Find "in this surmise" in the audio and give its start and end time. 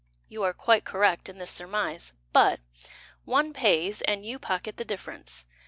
1.29-2.13